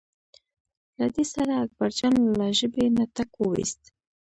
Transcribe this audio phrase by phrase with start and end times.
[0.99, 3.81] له دې سره اکبرجان له ژبې نه ټک وویست.